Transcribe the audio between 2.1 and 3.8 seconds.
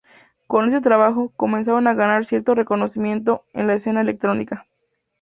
cierto reconocimiento en la